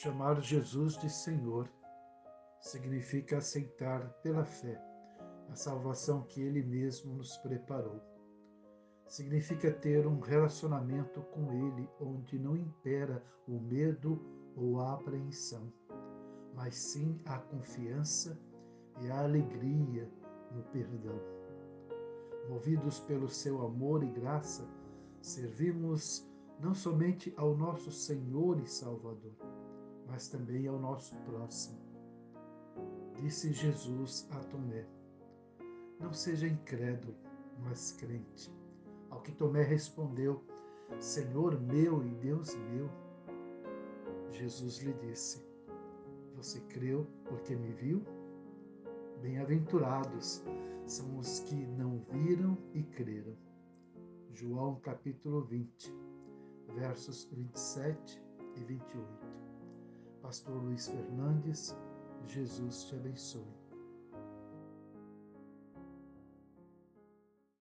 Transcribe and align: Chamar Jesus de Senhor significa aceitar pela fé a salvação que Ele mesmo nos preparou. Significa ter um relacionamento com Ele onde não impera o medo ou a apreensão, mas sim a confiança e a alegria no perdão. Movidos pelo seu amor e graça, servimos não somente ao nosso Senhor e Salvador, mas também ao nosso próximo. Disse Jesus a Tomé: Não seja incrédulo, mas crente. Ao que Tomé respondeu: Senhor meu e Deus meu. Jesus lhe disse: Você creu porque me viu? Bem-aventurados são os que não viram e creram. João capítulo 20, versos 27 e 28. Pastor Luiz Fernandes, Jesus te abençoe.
Chamar 0.00 0.40
Jesus 0.40 0.96
de 0.96 1.10
Senhor 1.10 1.68
significa 2.60 3.38
aceitar 3.38 4.08
pela 4.22 4.44
fé 4.44 4.80
a 5.50 5.56
salvação 5.56 6.22
que 6.22 6.40
Ele 6.40 6.62
mesmo 6.62 7.14
nos 7.14 7.36
preparou. 7.38 8.00
Significa 9.08 9.72
ter 9.72 10.06
um 10.06 10.20
relacionamento 10.20 11.20
com 11.32 11.52
Ele 11.52 11.90
onde 12.00 12.38
não 12.38 12.56
impera 12.56 13.20
o 13.48 13.58
medo 13.58 14.24
ou 14.54 14.78
a 14.78 14.92
apreensão, 14.92 15.72
mas 16.54 16.76
sim 16.76 17.20
a 17.24 17.38
confiança 17.38 18.40
e 19.00 19.10
a 19.10 19.24
alegria 19.24 20.08
no 20.54 20.62
perdão. 20.62 21.20
Movidos 22.48 23.00
pelo 23.00 23.28
seu 23.28 23.66
amor 23.66 24.04
e 24.04 24.10
graça, 24.12 24.64
servimos 25.20 26.24
não 26.60 26.72
somente 26.72 27.34
ao 27.36 27.56
nosso 27.56 27.90
Senhor 27.90 28.60
e 28.60 28.66
Salvador, 28.68 29.34
mas 30.08 30.28
também 30.28 30.66
ao 30.66 30.78
nosso 30.78 31.14
próximo. 31.26 31.78
Disse 33.20 33.52
Jesus 33.52 34.26
a 34.30 34.38
Tomé: 34.44 34.86
Não 36.00 36.12
seja 36.12 36.48
incrédulo, 36.48 37.14
mas 37.62 37.92
crente. 37.92 38.52
Ao 39.10 39.20
que 39.20 39.32
Tomé 39.32 39.62
respondeu: 39.62 40.42
Senhor 40.98 41.60
meu 41.60 42.04
e 42.04 42.10
Deus 42.16 42.54
meu. 42.72 42.88
Jesus 44.32 44.78
lhe 44.78 44.92
disse: 44.94 45.44
Você 46.36 46.60
creu 46.62 47.06
porque 47.24 47.54
me 47.54 47.72
viu? 47.72 48.02
Bem-aventurados 49.20 50.42
são 50.86 51.18
os 51.18 51.40
que 51.40 51.54
não 51.54 51.98
viram 52.10 52.56
e 52.72 52.82
creram. 52.82 53.36
João 54.32 54.76
capítulo 54.80 55.42
20, 55.42 55.92
versos 56.76 57.24
27 57.32 58.22
e 58.56 58.60
28. 58.60 59.57
Pastor 60.22 60.54
Luiz 60.62 60.88
Fernandes, 60.88 61.76
Jesus 62.26 62.84
te 62.86 62.96
abençoe. 62.96 63.67